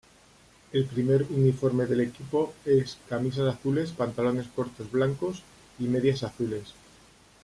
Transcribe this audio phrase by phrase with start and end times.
[0.71, 5.43] El primer uniforme del equipo es camisas azules, pantalones cortos blancos
[5.77, 6.73] y medias azules.